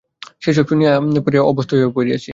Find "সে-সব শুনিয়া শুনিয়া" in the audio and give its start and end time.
0.41-1.37